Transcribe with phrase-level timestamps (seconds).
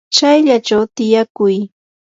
[0.15, 1.55] chayllachaw tiyakuy.